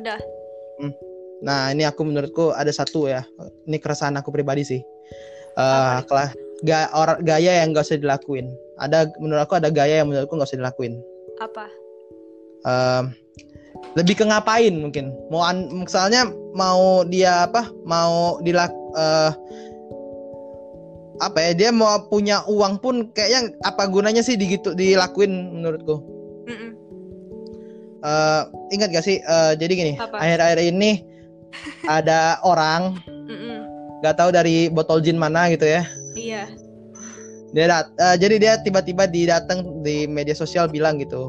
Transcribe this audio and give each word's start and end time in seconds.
Udah. 0.00 0.20
Nah, 1.40 1.72
ini 1.72 1.88
aku 1.88 2.04
menurutku 2.04 2.52
ada 2.52 2.68
satu 2.72 3.08
ya. 3.08 3.24
Ini 3.68 3.80
keresahan 3.80 4.16
aku 4.20 4.32
pribadi 4.32 4.64
sih. 4.64 4.80
Eh 5.56 5.96
Apa? 6.00 6.04
kelah 6.08 6.30
ga, 6.64 6.88
orang 6.92 7.18
gaya 7.24 7.64
yang 7.64 7.72
gak 7.72 7.88
usah 7.88 8.00
dilakuin. 8.00 8.52
Ada 8.80 9.08
menurut 9.20 9.44
aku 9.44 9.60
ada 9.60 9.72
gaya 9.72 10.00
yang 10.00 10.08
menurutku 10.08 10.36
gak 10.36 10.48
usah 10.52 10.60
dilakuin. 10.60 11.00
Apa? 11.40 11.68
Em, 12.64 13.04
lebih 13.96 14.20
ke 14.20 14.24
ngapain 14.28 14.72
mungkin. 14.76 15.12
Mau 15.32 15.40
an, 15.40 15.68
misalnya 15.72 16.28
mau 16.52 17.04
dia 17.08 17.48
apa? 17.48 17.72
Mau 17.88 18.40
dilak 18.44 18.72
eh, 18.96 19.32
apa 21.24 21.38
ya? 21.40 21.52
Dia 21.56 21.70
mau 21.72 21.88
punya 22.12 22.44
uang 22.48 22.84
pun 22.84 23.08
kayaknya 23.16 23.56
apa 23.64 23.88
gunanya 23.88 24.20
sih 24.20 24.36
digitu 24.36 24.76
dilakuin 24.76 25.60
menurutku. 25.60 26.04
Eh, 28.00 28.42
ingat 28.72 28.88
gak 28.90 29.04
sih? 29.04 29.20
Eh, 29.20 29.52
jadi 29.54 29.72
gini, 29.72 29.92
Apa? 29.96 30.16
akhir-akhir 30.16 30.60
ini 30.66 31.04
ada 31.88 32.40
orang 32.42 32.96
nggak 34.00 34.16
tahu 34.16 34.32
dari 34.32 34.72
botol 34.72 35.04
jin 35.04 35.20
mana 35.20 35.52
gitu 35.52 35.68
ya. 35.68 35.84
Iya. 36.16 36.48
Dia 37.52 37.66
dat- 37.68 37.92
eh, 37.94 38.16
jadi 38.16 38.34
dia 38.40 38.52
tiba-tiba 38.56 39.04
didatang 39.04 39.84
di 39.84 40.08
media 40.08 40.32
sosial 40.32 40.66
bilang 40.66 40.96
gitu. 40.96 41.28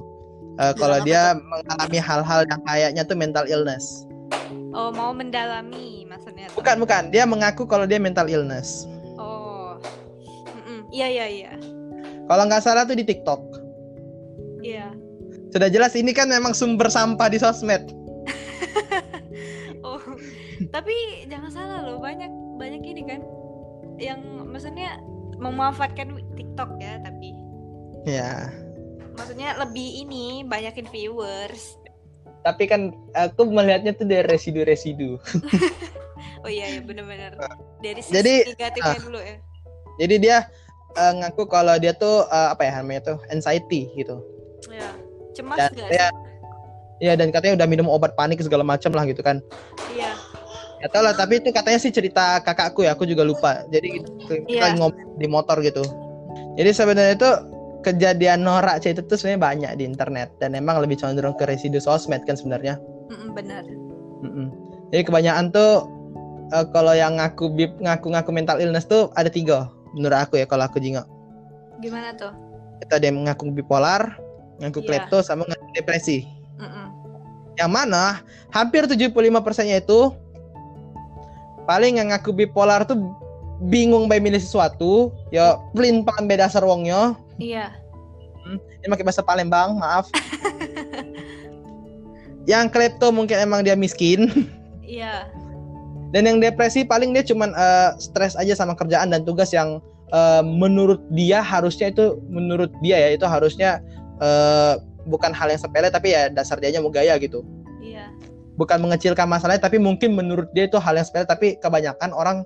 eh, 0.60 0.76
kalau 0.76 1.00
apa 1.00 1.08
dia 1.08 1.22
mengalami 1.34 1.98
hal-hal 1.98 2.44
yang 2.46 2.62
kayaknya 2.64 3.04
tuh 3.04 3.18
mental 3.18 3.48
illness. 3.48 4.06
Oh, 4.72 4.92
mau 4.92 5.12
mendalami 5.12 6.06
maksudnya. 6.06 6.48
tuh. 6.52 6.60
Bukan, 6.60 6.76
bukan. 6.80 7.04
Dia 7.10 7.24
mengaku 7.28 7.64
kalau 7.66 7.84
dia 7.84 7.98
mental 7.98 8.28
illness. 8.28 8.88
Oh. 9.18 9.76
Mm-mm. 10.48 10.88
Iya, 10.92 11.08
iya, 11.08 11.26
iya. 11.28 11.52
Kalau 12.28 12.48
nggak 12.48 12.64
salah 12.64 12.84
tuh 12.88 12.96
di 12.96 13.04
TikTok. 13.04 13.42
Iya. 14.62 14.92
Sudah 15.52 15.68
jelas 15.68 15.94
ini 16.00 16.16
kan 16.16 16.32
memang 16.32 16.56
sumber 16.56 16.88
sampah 16.88 17.28
di 17.28 17.38
sosmed. 17.40 17.84
Oh. 19.82 19.98
Tapi 20.70 21.26
jangan 21.26 21.50
salah 21.50 21.80
loh, 21.82 21.98
banyak 21.98 22.30
banyak 22.62 22.86
ini 22.86 23.02
kan 23.02 23.26
yang 23.98 24.22
maksudnya 24.46 25.02
memanfaatkan 25.42 26.22
TikTok 26.38 26.78
ya, 26.78 27.02
tapi 27.02 27.34
Ya. 28.06 28.54
maksudnya 29.18 29.58
lebih 29.58 30.06
ini 30.06 30.46
banyakin 30.46 30.86
viewers. 30.86 31.82
Tapi 32.46 32.70
kan 32.70 32.94
aku 33.18 33.50
melihatnya 33.50 33.98
tuh 33.98 34.06
dari 34.06 34.30
residu-residu. 34.30 35.18
Oh 36.42 36.50
iya, 36.50 36.74
iya 36.74 36.82
benar-benar. 36.82 37.38
Dari 37.86 38.02
sisi 38.02 38.18
Jadi, 38.18 38.34
negatifnya 38.50 38.98
ah. 38.98 39.02
dulu 39.02 39.20
ya. 39.22 39.38
Jadi 40.02 40.16
dia 40.18 40.38
eh, 40.98 41.14
ngaku 41.22 41.46
kalau 41.46 41.78
dia 41.78 41.94
tuh 41.94 42.26
eh, 42.30 42.50
apa 42.50 42.66
ya 42.66 42.82
namanya 42.82 43.14
tuh 43.14 43.18
anxiety 43.30 43.90
gitu. 43.94 44.22
Ya. 44.70 44.90
Cemas 45.42 45.58
Dan 45.58 45.70
gak 45.74 45.90
dia- 45.90 46.12
sih? 46.14 46.30
Ya 47.02 47.18
dan 47.18 47.34
katanya 47.34 47.58
udah 47.58 47.68
minum 47.68 47.90
obat 47.90 48.14
panik 48.14 48.38
segala 48.46 48.62
macam 48.62 48.94
lah 48.94 49.10
gitu 49.10 49.26
kan. 49.26 49.42
Iya. 49.90 50.14
Ya 50.78 50.88
tau 50.90 51.02
lah, 51.02 51.18
tapi 51.18 51.42
itu 51.42 51.50
katanya 51.50 51.82
sih 51.82 51.90
cerita 51.90 52.38
kakakku 52.42 52.86
ya, 52.86 52.94
aku 52.94 53.10
juga 53.10 53.26
lupa. 53.26 53.66
Jadi 53.74 54.06
kita 54.46 54.46
Iya. 54.46 54.78
ngomong 54.78 55.18
di 55.18 55.26
motor 55.26 55.58
gitu. 55.66 55.82
Jadi 56.58 56.70
sebenarnya 56.70 57.18
itu 57.18 57.30
kejadian 57.82 58.46
norak 58.46 58.86
cerita 58.86 59.02
itu 59.02 59.18
sebenarnya 59.18 59.42
banyak 59.42 59.72
di 59.82 59.84
internet 59.90 60.30
dan 60.38 60.54
emang 60.54 60.78
lebih 60.78 60.94
cenderung 60.94 61.34
ke 61.34 61.50
residu 61.50 61.82
sosmed 61.82 62.22
kan 62.30 62.38
sebenarnya. 62.38 62.78
Mm-mm, 63.10 63.34
benar. 63.34 63.66
Mm-mm. 64.22 64.54
Jadi 64.94 65.02
kebanyakan 65.02 65.50
tuh 65.50 65.90
eh, 66.54 66.66
kalau 66.70 66.94
yang 66.94 67.18
ngaku 67.18 67.50
bip 67.50 67.74
ngaku-ngaku 67.82 68.30
mental 68.30 68.62
illness 68.62 68.86
tuh 68.86 69.10
ada 69.18 69.34
tiga 69.34 69.74
menurut 69.98 70.22
aku 70.22 70.38
ya 70.38 70.46
kalau 70.46 70.70
aku 70.70 70.78
jingok. 70.78 71.10
Gimana 71.82 72.14
tuh? 72.14 72.30
Itu 72.78 72.94
ada 72.94 73.06
yang 73.10 73.26
mengaku 73.26 73.50
bipolar, 73.50 74.21
ngaku 74.62 74.80
Iya. 74.80 74.88
klepto 74.88 75.26
sama 75.26 75.44
ngaku 75.50 75.66
depresi. 75.74 76.30
Mm-mm. 76.62 76.88
Yang 77.58 77.72
mana 77.74 78.22
hampir 78.54 78.86
75%-nya 78.86 79.82
itu 79.82 80.14
paling 81.66 81.98
yang 81.98 82.14
ngaku 82.14 82.32
bipolar 82.32 82.86
tuh 82.86 82.98
bingung 83.68 84.10
bayi 84.10 84.18
milih 84.18 84.42
sesuatu, 84.42 85.14
ya 85.30 85.54
pelin 85.74 86.02
pelan 86.02 86.26
beda 86.26 86.50
dasar 86.50 86.66
wongnya. 86.66 87.14
Iya. 87.38 87.74
Ini 88.82 88.90
pakai 88.90 89.06
bahasa 89.06 89.22
Palembang, 89.22 89.78
maaf. 89.78 90.10
yang 92.50 92.74
klepto 92.74 93.14
mungkin 93.14 93.38
emang 93.38 93.62
dia 93.62 93.78
miskin 93.78 94.50
Iya. 94.82 95.30
dan 96.10 96.26
yang 96.26 96.42
depresi 96.42 96.82
paling 96.82 97.14
dia 97.14 97.22
cuman 97.22 97.54
eh, 97.54 97.90
stres 98.02 98.34
aja 98.34 98.58
sama 98.58 98.74
kerjaan 98.74 99.14
dan 99.14 99.22
tugas 99.22 99.54
yang 99.54 99.78
eh, 100.10 100.42
menurut 100.44 101.00
dia 101.14 101.40
harusnya 101.40 101.94
itu 101.94 102.18
menurut 102.28 102.74
dia 102.82 102.98
ya 102.98 103.10
itu 103.14 103.24
harusnya 103.30 103.80
eh, 104.22 104.74
bukan 105.04 105.34
hal 105.34 105.50
yang 105.50 105.58
sepele 105.58 105.90
tapi 105.90 106.14
ya 106.14 106.30
dasar 106.30 106.62
dianya 106.62 106.80
mau 106.80 106.94
gaya 106.94 107.18
gitu. 107.18 107.42
Iya. 107.82 108.08
bukan 108.56 108.78
mengecilkan 108.78 109.26
masalahnya 109.26 109.64
tapi 109.64 109.82
mungkin 109.82 110.14
menurut 110.14 110.46
dia 110.54 110.70
itu 110.70 110.78
hal 110.78 110.94
yang 110.94 111.08
sepele 111.08 111.26
tapi 111.26 111.58
kebanyakan 111.58 112.14
orang 112.14 112.46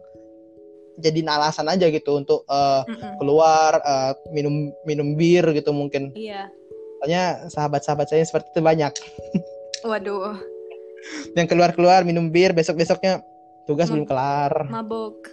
jadi 0.96 1.28
alasan 1.28 1.68
aja 1.68 1.92
gitu 1.92 2.16
untuk 2.16 2.48
Mm-mm. 2.48 3.20
keluar 3.20 3.84
eh, 3.84 4.14
minum 4.32 4.72
minum 4.88 5.20
bir 5.20 5.44
gitu 5.52 5.76
mungkin 5.76 6.16
Iya. 6.16 6.48
soalnya 7.04 7.24
sahabat-sahabat 7.52 8.08
saya 8.08 8.24
seperti 8.24 8.48
itu 8.56 8.62
banyak 8.64 8.94
Waduh, 9.90 10.40
yang 11.38 11.46
keluar-keluar 11.46 12.02
minum 12.02 12.32
bir 12.32 12.56
besok-besoknya 12.56 13.22
tugas 13.68 13.92
belum 13.92 14.08
kelar 14.08 14.66
mabok. 14.72 15.30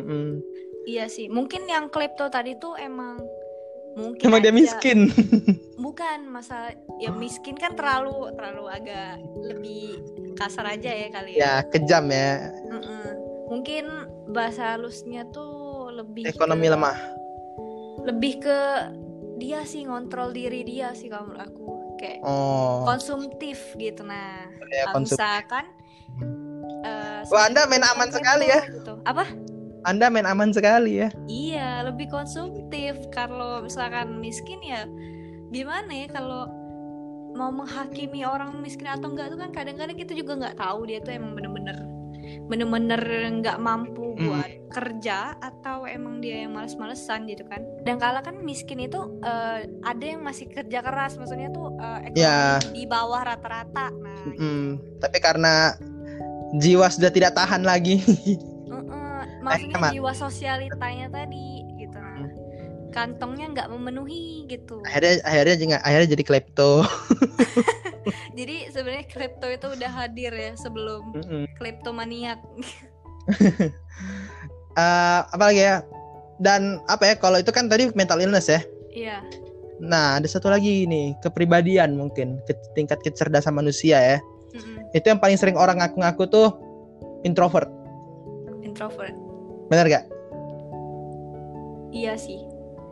Mm-mm. 0.00 0.40
Iya 0.88 1.04
sih. 1.12 1.28
Mungkin 1.28 1.68
yang 1.68 1.92
klepto 1.92 2.32
tadi 2.32 2.56
tuh 2.56 2.72
emang 2.80 3.20
mungkin 3.94 4.24
emang 4.24 4.40
dia 4.40 4.54
miskin 4.54 4.98
Bukan 5.80 6.28
masalah 6.28 6.76
ya 7.00 7.08
miskin 7.08 7.56
kan 7.56 7.72
terlalu 7.72 8.28
terlalu 8.36 8.68
agak 8.68 9.16
lebih 9.40 9.96
kasar 10.36 10.68
aja 10.68 10.92
ya 10.92 11.08
kali 11.08 11.30
ya. 11.36 11.40
ya 11.40 11.54
kejam 11.66 12.04
ya 12.06 12.52
Mm-mm. 12.68 13.06
Mungkin 13.48 13.84
bahasa 14.30 14.76
halusnya 14.76 15.24
tuh 15.32 15.88
lebih 15.90 16.28
ekonomi 16.28 16.68
ke- 16.68 16.72
lemah 16.76 16.98
Lebih 18.06 18.32
ke 18.38 18.58
dia 19.40 19.64
sih 19.64 19.88
ngontrol 19.88 20.30
diri 20.30 20.62
dia 20.62 20.92
sih 20.92 21.08
kalau 21.08 21.32
menurut 21.32 21.48
aku 21.48 21.64
kayak 21.96 22.20
oh 22.22 22.84
konsumtif 22.84 23.72
gitu 23.74 24.04
nah. 24.04 24.44
ya 24.68 24.84
Kalau 24.84 25.00
misalkan 25.00 25.64
eh, 26.84 27.20
Wah, 27.24 27.48
Anda 27.48 27.64
main 27.64 27.84
aman 27.84 28.08
sekali 28.10 28.48
ya. 28.48 28.60
gitu. 28.68 29.00
Apa? 29.02 29.24
Anda 29.82 30.08
main 30.08 30.24
aman 30.24 30.50
sekali 30.50 31.00
ya 31.00 31.08
Iya, 31.24 31.84
lebih 31.84 32.08
konsumtif. 32.08 32.96
Kalau 33.10 33.60
misalkan 33.60 34.18
miskin 34.18 34.60
ya 34.60 34.84
gimana 35.48 35.90
ya 35.90 36.06
kalau 36.06 36.46
mau 37.30 37.48
menghakimi 37.48 38.22
orang 38.22 38.58
miskin 38.58 38.86
atau 38.86 39.08
enggak 39.08 39.30
itu 39.30 39.38
kan 39.38 39.50
kadang-kadang 39.50 39.96
kita 39.96 40.12
juga 40.12 40.32
nggak 40.36 40.56
tahu 40.56 40.84
dia 40.84 40.98
tuh 40.98 41.14
emang 41.14 41.32
bener-bener 41.32 41.78
bener-bener 42.46 43.00
nggak 43.40 43.58
mampu 43.58 44.02
Mm. 44.10 44.26
buat 44.26 44.50
kerja 44.70 45.32
atau 45.38 45.88
emang 45.88 46.20
dia 46.20 46.44
yang 46.44 46.52
males-malesan 46.52 47.24
gitu 47.24 47.46
kan. 47.46 47.64
Dan 47.82 47.96
kala 47.96 48.20
kan 48.20 48.36
miskin 48.38 48.78
itu 48.78 49.00
eh, 49.22 49.64
ada 49.80 50.04
yang 50.04 50.20
masih 50.20 50.44
kerja 50.46 50.78
keras, 50.80 51.16
maksudnya 51.16 51.48
tuh 51.48 51.72
eh, 51.74 52.10
ekonomi 52.10 52.20
Ya. 52.20 52.58
di 52.60 52.84
bawah 52.84 53.22
rata-rata. 53.24 53.88
Nah, 53.90 54.20
Mm, 54.36 55.00
tapi 55.00 55.18
karena 55.18 55.72
jiwa 56.52 56.86
sudah 56.86 57.08
tidak 57.08 57.32
tahan 57.32 57.62
lagi 57.62 58.02
maksudnya 59.40 59.90
jiwa 59.90 60.12
sosialitanya 60.12 61.06
tadi 61.08 61.48
gitu 61.76 61.96
nah. 61.96 62.28
Kantongnya 62.90 63.46
nggak 63.54 63.68
memenuhi 63.70 64.50
gitu. 64.50 64.82
akhirnya 64.82 65.22
akhirnya 65.22 65.56
jangan- 65.56 65.82
akhirnya 65.82 66.08
jadi 66.10 66.24
klepto 66.26 66.72
Jadi 68.30 68.72
sebenarnya 68.72 69.06
kripto 69.06 69.46
itu 69.46 69.66
udah 69.70 69.90
hadir 69.92 70.32
ya 70.32 70.56
sebelum 70.56 71.12
Mm-mm. 71.14 71.44
kleptomaniak. 71.54 72.40
Eh, 74.70 75.20
apa 75.26 75.50
lagi 75.50 75.60
ya 75.60 75.82
dan 76.38 76.78
apa 76.86 77.02
ya 77.04 77.14
kalau 77.18 77.36
itu 77.36 77.50
kan 77.50 77.66
tadi 77.66 77.90
mental 77.92 78.22
illness 78.22 78.46
ya 78.48 78.62
Iya. 78.88 79.18
nah 79.76 80.16
ada 80.16 80.24
satu 80.24 80.46
lagi 80.46 80.86
nih 80.86 81.18
kepribadian 81.20 81.98
mungkin 81.98 82.38
ke 82.46 82.54
tingkat 82.72 83.02
kecerdasan 83.02 83.52
manusia 83.52 83.98
ya 83.98 84.18
Mm-mm. 84.54 84.94
itu 84.94 85.04
yang 85.04 85.18
paling 85.18 85.34
sering 85.36 85.58
orang 85.58 85.82
ngaku-ngaku 85.82 86.22
tuh 86.26 86.48
introvert 87.22 87.68
Introvert. 88.62 89.12
Bener 89.70 89.86
gak 89.88 90.04
Iya 91.90 92.14
sih. 92.14 92.38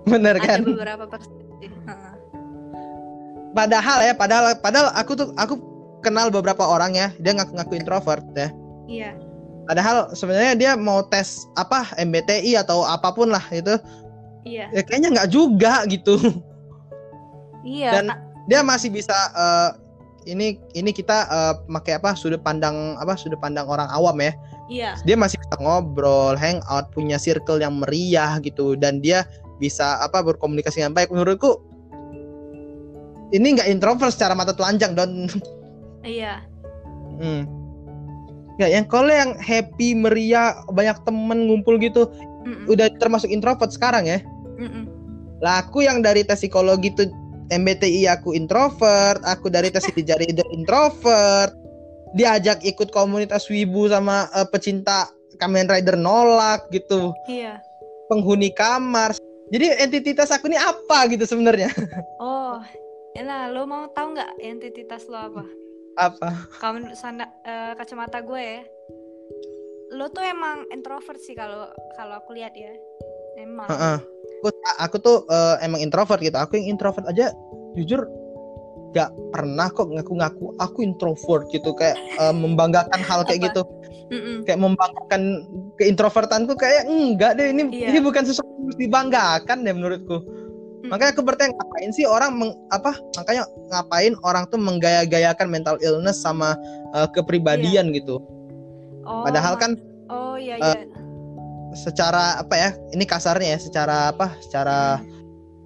bener 0.05 0.39
Ada 0.39 0.47
kan 0.49 0.59
beberapa 0.65 1.05
persen. 1.07 1.31
Heeh. 1.61 2.15
padahal 3.51 3.99
ya 4.01 4.13
padahal 4.13 4.57
padahal 4.57 4.89
aku 4.93 5.13
tuh 5.15 5.29
aku 5.35 5.55
kenal 6.01 6.31
beberapa 6.31 6.63
orang 6.63 6.95
ya 6.95 7.09
dia 7.19 7.35
ngaku-ngaku 7.35 7.75
introvert 7.75 8.23
ya 8.33 8.49
Iya. 8.87 9.11
padahal 9.65 10.15
sebenarnya 10.15 10.55
dia 10.55 10.73
mau 10.75 11.03
tes 11.03 11.45
apa 11.55 11.93
MBTI 11.95 12.55
atau 12.57 12.83
apa 12.83 13.11
pun 13.11 13.29
lah 13.29 13.43
itu 13.51 13.75
Iya. 14.43 14.71
ya 14.71 14.81
kayaknya 14.83 15.09
nggak 15.13 15.29
juga 15.29 15.83
gitu 15.87 16.17
Iya. 17.61 17.91
Dan- 18.01 18.17
dia 18.47 18.63
masih 18.63 18.89
bisa 18.89 19.13
eh, 19.35 19.71
ini 20.27 20.57
ini 20.73 20.89
kita 20.89 21.19
eh, 21.27 21.55
pakai 21.69 21.99
apa 21.99 22.15
sudut 22.15 22.41
pandang 22.41 22.97
apa 22.97 23.13
sudut 23.13 23.37
pandang 23.37 23.67
orang 23.67 23.91
awam 23.91 24.17
ya 24.19 24.33
Iya. 24.69 25.01
dia 25.09 25.17
masih 25.17 25.41
bisa 25.41 25.57
ngobrol 25.65 26.37
hangout 26.37 26.93
punya 26.93 27.17
circle 27.17 27.61
yang 27.61 27.81
meriah 27.81 28.37
gitu 28.45 28.77
dan 28.77 29.01
dia 29.01 29.25
bisa 29.57 29.99
apa 30.05 30.21
berkomunikasi 30.21 30.85
dengan 30.85 30.93
baik 30.93 31.09
menurutku 31.09 31.57
ini 33.33 33.57
nggak 33.57 33.69
introvert 33.69 34.13
secara 34.13 34.37
mata 34.37 34.53
telanjang 34.53 34.93
don 34.93 35.27
Iya. 36.07 36.45
Mm-mm. 37.19 37.43
Ya, 38.59 38.67
yang 38.75 38.91
kalau 38.91 39.11
yang 39.11 39.39
happy, 39.39 39.95
meriah, 39.95 40.67
banyak 40.75 40.99
temen 41.07 41.47
ngumpul 41.47 41.79
gitu, 41.79 42.11
Mm-mm. 42.43 42.67
udah 42.67 42.91
termasuk 42.99 43.31
introvert 43.31 43.71
sekarang 43.71 44.07
ya. 44.07 44.19
Mm-mm. 44.59 44.91
Lah 45.39 45.63
aku 45.63 45.87
yang 45.87 46.03
dari 46.03 46.27
tes 46.27 46.43
psikologi 46.43 46.91
tuh 46.91 47.07
MBTI 47.55 48.11
aku 48.11 48.35
introvert, 48.35 49.23
aku 49.23 49.47
dari 49.47 49.71
tes 49.71 49.87
jari 50.09 50.27
introvert. 50.51 51.55
Diajak 52.19 52.67
ikut 52.67 52.91
komunitas 52.91 53.47
wibu 53.47 53.87
sama 53.87 54.27
eh, 54.35 54.47
pecinta 54.51 55.07
Kamen 55.39 55.71
Rider 55.71 55.95
nolak 55.95 56.67
gitu, 56.75 57.15
Iya. 57.31 57.63
penghuni 58.11 58.51
kamar. 58.51 59.15
Jadi 59.55 59.67
entitas 59.79 60.35
aku 60.35 60.51
ini 60.51 60.59
apa 60.59 61.07
gitu 61.15 61.23
sebenarnya? 61.23 61.71
Oh, 62.19 62.59
nah 63.19 63.47
lo 63.47 63.63
mau 63.71 63.87
tahu 63.95 64.19
nggak 64.19 64.43
entitas 64.43 65.07
lo 65.07 65.15
apa? 65.15 65.47
apa? 65.95 66.31
Menurut 66.75 66.99
sana, 66.99 67.31
eh, 67.47 67.73
kacamata 67.79 68.19
gue 68.23 68.39
ya, 68.43 68.61
lo 69.95 70.11
tuh 70.11 70.27
emang 70.27 70.67
introvert 70.75 71.19
sih 71.23 71.39
kalau 71.39 71.71
kalau 71.95 72.19
aku 72.19 72.35
lihat 72.35 72.55
ya, 72.59 72.75
emang. 73.39 73.71
Heeh. 73.71 73.99
Aku, 74.43 74.49
aku 74.79 74.97
tuh 74.99 75.17
eh, 75.31 75.57
emang 75.63 75.83
introvert 75.83 76.19
gitu. 76.19 76.35
Aku 76.35 76.59
yang 76.59 76.75
introvert 76.75 77.07
aja 77.07 77.31
jujur 77.79 78.07
gak 78.97 79.13
pernah 79.37 79.69
kok 79.69 79.93
ngaku-ngaku 79.93 80.57
aku 80.57 80.79
introvert 80.81 81.45
gitu 81.53 81.77
kayak 81.77 81.97
eh, 81.97 82.35
membanggakan 82.35 83.01
hal 83.05 83.21
kayak 83.29 83.53
gitu. 83.53 83.63
Mm-mm. 84.09 84.49
Kayak 84.49 84.61
membanggakan 84.65 85.45
keintrovertanku 85.77 86.57
kayak 86.57 86.89
enggak 86.89 87.37
deh 87.37 87.53
ini 87.53 87.69
Iya. 87.69 87.93
ini 87.93 87.99
bukan 88.01 88.25
sesuatu 88.25 88.49
yang 88.49 88.65
harus 88.73 88.79
dibanggakan 88.81 89.59
deh 89.69 89.75
menurutku. 89.77 90.17
Mm-mm. 90.25 90.89
Makanya 90.89 91.13
aku 91.13 91.23
bertanya 91.27 91.53
ngapain 91.53 91.91
sih 91.93 92.09
orang 92.09 92.33
meng- 92.41 92.57
apa 92.73 92.97
makanya 93.21 93.45
ngapain 93.69 94.17
orang 94.25 94.49
tuh 94.49 94.57
menggaya-gayakan 94.57 95.53
mental 95.53 95.77
illness 95.85 96.25
sama 96.25 96.57
eh, 96.97 97.09
kepribadian 97.13 97.93
gitu. 97.93 98.17
Oh, 99.05 99.25
Padahal 99.29 99.61
kan 99.61 99.77
Oh 100.09 100.41
iya 100.41 100.57
eh, 100.57 100.65
iya. 100.65 100.89
secara 101.77 102.41
apa 102.41 102.55
ya 102.57 102.71
ini 102.97 103.05
kasarnya 103.05 103.57
ya 103.57 103.59
secara 103.61 104.09
apa 104.09 104.33
secara 104.41 104.97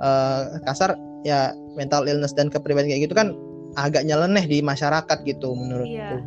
eh, 0.02 0.40
kasar 0.66 0.98
ya 1.22 1.54
mental 1.74 2.04
illness 2.08 2.36
dan 2.36 2.52
kepribadian 2.52 2.96
kayak 2.96 3.04
gitu 3.08 3.16
kan 3.16 3.34
agak 3.76 4.04
nyeleneh 4.04 4.44
di 4.44 4.60
masyarakat 4.60 5.18
gitu 5.24 5.56
menurutku 5.56 5.96
Iya. 5.96 6.20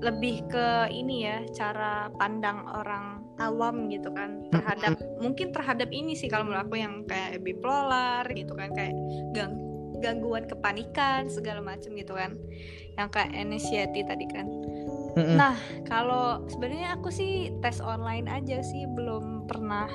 Lebih 0.00 0.48
ke 0.48 0.88
ini 0.96 1.28
ya, 1.28 1.44
cara 1.52 2.08
pandang 2.16 2.64
orang 2.72 3.20
awam 3.36 3.92
gitu 3.92 4.08
kan 4.16 4.48
terhadap 4.48 4.96
mungkin 5.20 5.52
terhadap 5.52 5.92
ini 5.92 6.16
sih 6.16 6.28
kalau 6.28 6.48
menurut 6.48 6.64
aku 6.68 6.76
yang 6.80 7.04
kayak 7.04 7.40
bipolar 7.44 8.24
gitu 8.32 8.52
kan 8.56 8.72
kayak 8.72 8.96
gang 9.36 9.60
gangguan 10.00 10.48
kepanikan 10.48 11.28
segala 11.28 11.60
macam 11.60 11.92
gitu 11.92 12.16
kan. 12.16 12.32
Yang 12.96 13.08
kayak 13.12 13.30
anxiety 13.36 14.00
tadi 14.00 14.24
kan. 14.32 14.48
Nah, 15.20 15.58
kalau 15.84 16.48
sebenarnya 16.48 16.96
aku 16.96 17.12
sih 17.12 17.52
tes 17.60 17.84
online 17.84 18.24
aja 18.24 18.64
sih 18.64 18.88
belum 18.88 19.44
pernah 19.44 19.90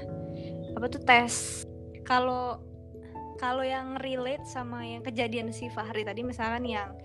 apa 0.77 0.85
tuh 0.91 1.01
tes 1.01 1.65
kalau 2.05 2.61
kalau 3.35 3.63
yang 3.63 3.99
relate 3.99 4.43
sama 4.47 4.83
yang 4.83 5.03
kejadian 5.03 5.51
si 5.51 5.67
Fahri 5.71 6.07
tadi 6.07 6.23
misalkan 6.23 6.63
yang 6.65 6.95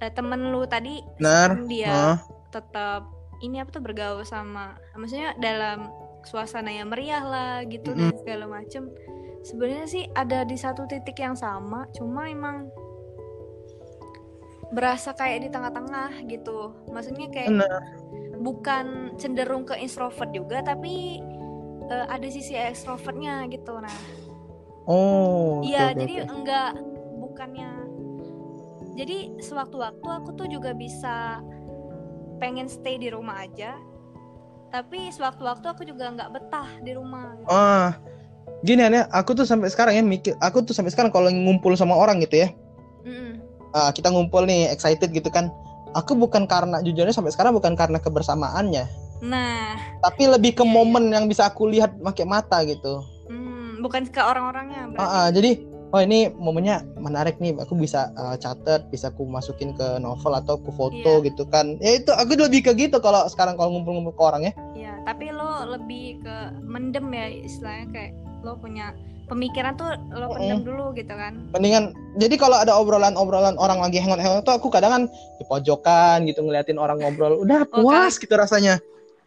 eh, 0.00 0.12
temen 0.12 0.52
lu 0.52 0.64
tadi 0.68 1.00
Benar. 1.18 1.56
sebelum 1.56 1.66
dia 1.68 1.90
Hah? 1.92 2.18
tetap 2.52 3.08
ini 3.42 3.58
apa 3.58 3.70
tuh 3.74 3.82
bergaul 3.82 4.22
sama 4.22 4.78
maksudnya 4.94 5.34
dalam 5.40 5.90
suasana 6.22 6.70
yang 6.70 6.90
meriah 6.90 7.22
lah 7.22 7.54
gitu 7.66 7.90
dan 7.98 8.14
segala 8.14 8.46
macem 8.46 8.86
sebenarnya 9.42 9.86
sih 9.90 10.04
ada 10.14 10.46
di 10.46 10.54
satu 10.54 10.86
titik 10.86 11.18
yang 11.18 11.34
sama 11.34 11.90
cuma 11.98 12.30
emang 12.30 12.70
berasa 14.72 15.12
kayak 15.12 15.44
di 15.44 15.48
tengah-tengah 15.52 16.24
gitu 16.30 16.72
maksudnya 16.88 17.28
kayak 17.28 17.50
Benar. 17.52 17.82
bukan 18.40 18.86
cenderung 19.18 19.66
ke 19.66 19.76
introvert 19.76 20.30
juga 20.30 20.62
tapi 20.62 21.18
eh, 21.90 22.06
ada 22.08 22.26
sisi 22.30 22.54
extrovertnya 22.54 23.50
gitu 23.50 23.82
nah 23.82 23.98
oh 24.86 25.62
Iya, 25.62 25.90
oke, 25.92 25.98
jadi 26.02 26.14
oke. 26.22 26.32
enggak 26.32 26.70
bukannya 27.18 27.70
jadi 28.92 29.32
sewaktu-waktu 29.40 30.04
aku 30.04 30.36
tuh 30.36 30.46
juga 30.46 30.76
bisa 30.76 31.40
pengen 32.36 32.68
stay 32.68 33.00
di 33.00 33.08
rumah 33.08 33.40
aja. 33.40 33.78
Tapi 34.68 35.12
sewaktu-waktu 35.12 35.64
aku 35.68 35.82
juga 35.84 36.08
nggak 36.12 36.30
betah 36.32 36.68
di 36.80 36.92
rumah. 36.96 37.36
gitu. 37.40 37.48
ah 37.48 37.96
gini 38.62 38.80
aneh 38.82 39.04
aku 39.10 39.34
tuh 39.34 39.44
sampai 39.44 39.68
sekarang 39.68 39.98
ya 39.98 40.02
mikir 40.06 40.32
aku 40.38 40.62
tuh 40.62 40.70
sampai 40.72 40.94
sekarang 40.94 41.10
kalau 41.10 41.28
ngumpul 41.28 41.74
sama 41.74 41.98
orang 41.98 42.22
gitu 42.22 42.46
ya 42.46 42.48
ah, 43.74 43.90
kita 43.90 44.08
ngumpul 44.12 44.46
nih 44.46 44.70
excited 44.70 45.10
gitu 45.10 45.28
kan 45.28 45.50
aku 45.92 46.14
bukan 46.14 46.46
karena 46.46 46.78
jujurnya 46.80 47.10
sampai 47.10 47.34
sekarang 47.34 47.52
bukan 47.52 47.74
karena 47.74 47.98
kebersamaannya 47.98 48.86
Nah, 49.22 49.78
tapi 50.02 50.26
lebih 50.26 50.50
ke 50.58 50.66
Iya, 50.66 50.70
iya. 50.70 50.74
momen 50.74 51.04
yang 51.14 51.30
bisa 51.30 51.46
aku 51.46 51.70
lihat 51.70 51.94
pakai 52.02 52.26
mata 52.26 52.58
gitu 52.66 53.06
bukan 53.82 54.06
ke 54.06 54.22
orang-orangnya. 54.22 54.94
Ah, 54.94 55.04
ah, 55.04 55.28
jadi 55.28 55.58
oh 55.90 56.00
ini 56.00 56.30
momennya 56.30 56.86
menarik 56.96 57.36
nih. 57.36 57.58
Aku 57.58 57.74
bisa 57.74 58.08
uh, 58.14 58.34
catat 58.34 58.88
bisa 58.88 59.10
aku 59.10 59.26
masukin 59.26 59.74
ke 59.74 59.98
novel 59.98 60.32
atau 60.32 60.56
ke 60.56 60.70
foto 60.72 61.12
Iya. 61.18 61.26
gitu 61.28 61.44
kan. 61.44 61.76
Ya 61.78 61.98
itu 61.98 62.10
aku 62.10 62.38
lebih 62.38 62.62
ke 62.62 62.72
gitu 62.72 62.96
kalau 62.98 63.26
sekarang 63.26 63.54
kalau 63.54 63.74
ngumpul-ngumpul 63.74 64.14
ke 64.14 64.22
orang 64.22 64.42
ya. 64.46 64.52
Iya, 64.72 64.92
tapi 65.02 65.28
lo 65.28 65.66
lebih 65.68 66.22
ke 66.22 66.36
mendem 66.62 67.10
ya 67.10 67.26
istilahnya 67.28 67.86
kayak 67.90 68.12
lo 68.40 68.56
punya 68.56 68.94
pemikiran 69.22 69.72
tuh 69.74 69.86
lo 70.12 70.28
pendem 70.28 70.60
dulu 70.60 70.92
gitu 70.92 71.14
kan. 71.14 71.32
mendingan 71.54 71.94
jadi 72.18 72.36
kalau 72.36 72.58
ada 72.58 72.74
obrolan-obrolan 72.74 73.56
orang 73.56 73.80
lagi 73.80 73.96
hangout-hangout 73.96 74.44
tuh 74.44 74.52
aku 74.52 74.68
kadang 74.68 74.92
kan 74.92 75.02
di 75.38 75.44
pojokan 75.46 76.26
gitu 76.26 76.42
ngeliatin 76.42 76.76
orang 76.76 77.00
ngobrol 77.00 77.40
udah 77.40 77.64
Oh, 77.70 77.80
puas 77.80 78.18
gitu 78.18 78.34
rasanya. 78.34 78.76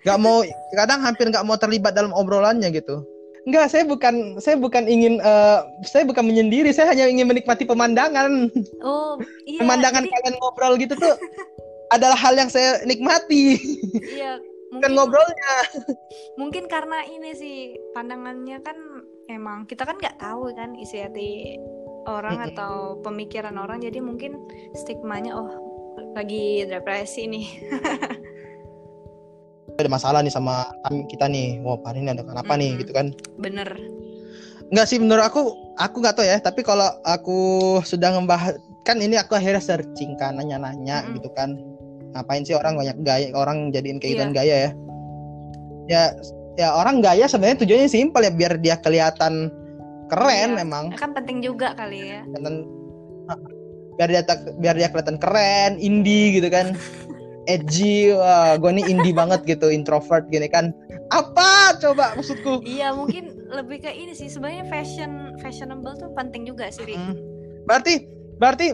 Nggak 0.06 0.20
mau 0.20 0.46
kadang 0.76 1.02
hampir 1.02 1.26
nggak 1.32 1.42
mau 1.42 1.58
terlibat 1.58 1.96
dalam 1.96 2.14
obrolannya 2.14 2.70
gitu 2.70 3.02
Enggak, 3.46 3.70
saya 3.70 3.86
bukan 3.86 4.16
saya 4.38 4.58
bukan 4.58 4.90
ingin 4.90 5.22
eh, 5.22 5.60
saya 5.86 6.02
bukan 6.02 6.26
menyendiri, 6.26 6.70
saya 6.70 6.90
hanya 6.90 7.06
ingin 7.06 7.30
menikmati 7.30 7.62
pemandangan. 7.64 8.50
Oh, 8.82 9.22
iya. 9.46 9.62
pemandangan 9.62 10.02
jadi- 10.02 10.12
kalian 10.12 10.36
ngobrol 10.40 10.74
gitu 10.76 10.94
tuh 10.96 11.14
adalah 11.88 12.18
hal 12.18 12.34
yang 12.34 12.50
saya 12.50 12.82
nikmati, 12.84 13.62
Iya, 13.94 14.42
bukan 14.74 14.74
mungkin 14.74 14.92
ngobrolnya. 14.98 15.54
mungkin 16.36 16.66
karena 16.66 17.06
ini 17.06 17.32
sih 17.32 17.58
pandangannya 17.94 18.58
kan 18.60 18.76
emang 19.30 19.66
kita 19.66 19.86
kan 19.86 19.96
nggak 19.96 20.18
tahu 20.18 20.50
kan 20.52 20.74
isi 20.76 20.98
hati 20.98 21.62
orang 22.06 22.42
atau 22.44 22.98
pemikiran 23.00 23.54
orang 23.56 23.78
jadi 23.80 24.02
mungkin 24.02 24.38
stigmanya 24.76 25.34
oh 25.34 25.50
lagi 26.14 26.66
depresi 26.66 27.26
nih 27.26 27.48
Ada 29.76 29.90
masalah 29.92 30.20
nih 30.24 30.32
sama 30.32 30.64
kita 31.12 31.28
nih. 31.28 31.60
Wah, 31.60 31.76
hari 31.84 32.00
ini 32.00 32.16
ada 32.16 32.24
kenapa 32.24 32.56
nih 32.56 32.74
Mm-mm. 32.74 32.82
gitu 32.84 32.92
kan. 32.96 33.08
bener 33.36 33.68
Enggak 34.72 34.88
sih 34.90 34.98
menurut 34.98 35.22
aku 35.22 35.54
aku 35.78 35.96
nggak 36.02 36.16
tahu 36.18 36.26
ya, 36.26 36.38
tapi 36.40 36.66
kalau 36.66 36.90
aku 37.06 37.38
sudah 37.86 38.16
ngebahas 38.16 38.56
kan 38.82 38.98
ini 38.98 39.14
aku 39.14 39.36
akhirnya 39.36 39.62
searching 39.62 40.16
kan 40.18 40.40
nanya-nanya 40.40 41.04
Mm-mm. 41.06 41.20
gitu 41.20 41.30
kan. 41.36 41.60
Ngapain 42.16 42.48
sih 42.48 42.56
orang 42.56 42.80
banyak 42.80 42.98
gaya 43.04 43.28
orang 43.36 43.70
jadiin 43.70 44.00
Iya. 44.00 44.08
gituan 44.10 44.32
gaya 44.32 44.56
ya? 44.56 44.72
Ya 45.86 46.04
ya 46.56 46.68
orang 46.72 47.04
gaya 47.04 47.28
sebenarnya 47.28 47.62
tujuannya 47.62 47.92
simpel 47.92 48.24
ya 48.24 48.32
biar 48.32 48.58
dia 48.58 48.80
kelihatan 48.80 49.52
keren 50.08 50.56
Iya. 50.56 50.64
emang. 50.64 50.86
kan 50.96 51.12
penting 51.12 51.44
juga 51.44 51.76
kali 51.76 52.16
ya 52.16 52.22
kelihatan 52.26 52.56
biar 53.96 54.10
dia 54.12 54.22
biar 54.60 54.76
dia 54.76 54.90
kelihatan 54.90 55.18
keren, 55.20 55.72
indie 55.78 56.40
gitu 56.40 56.48
kan. 56.48 56.74
Edgy, 57.46 58.14
wah 58.14 58.58
gue 58.58 58.72
nih 58.82 58.86
indie 58.90 59.14
banget 59.16 59.46
gitu, 59.46 59.70
introvert 59.70 60.26
gini 60.30 60.50
kan. 60.50 60.74
Apa 61.14 61.78
coba 61.78 62.18
maksudku? 62.18 62.66
iya 62.66 62.90
mungkin 62.92 63.46
lebih 63.54 63.86
ke 63.86 63.92
ini 63.94 64.18
sih 64.18 64.26
sebenarnya 64.26 64.66
fashion 64.68 65.38
fashionable 65.40 65.94
tuh 65.98 66.10
penting 66.18 66.50
juga 66.50 66.74
sih. 66.74 66.84
Hmm. 66.86 67.14
Berarti 67.70 68.10
berarti 68.42 68.68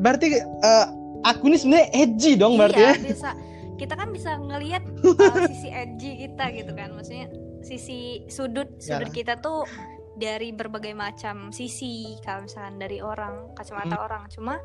berarti 0.00 0.26
eh, 0.40 0.86
aku 1.24 1.48
ini 1.48 1.56
sebenarnya 1.56 1.88
edgy 1.96 2.32
dong 2.36 2.60
berarti 2.60 2.80
iya 2.80 2.92
ya. 2.92 3.00
bisa 3.00 3.30
kita 3.74 3.94
kan 3.98 4.08
bisa 4.14 4.38
ngelihat 4.38 4.82
uh, 5.02 5.38
sisi 5.50 5.68
edgy 5.72 6.28
kita 6.28 6.44
gitu 6.54 6.72
kan 6.76 6.94
maksudnya 6.94 7.26
sisi 7.64 8.22
sudut 8.28 8.68
sudut 8.78 9.10
Ya. 9.10 9.14
kita 9.14 9.34
tuh 9.40 9.66
dari 10.14 10.54
berbagai 10.54 10.94
macam 10.94 11.50
sisi 11.50 12.14
kalau 12.22 12.46
misalkan 12.46 12.78
dari 12.78 13.02
orang 13.02 13.50
kacamata 13.58 13.98
orang 13.98 14.30
cuma 14.30 14.62